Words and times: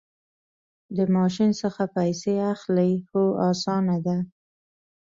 د 0.95 0.97
ماشین 1.15 1.51
څخه 1.61 1.83
پیسې 1.95 2.33
اخلئ؟ 2.53 2.91
هو، 3.09 3.23
اسانه 3.49 3.97
ده 4.05 4.17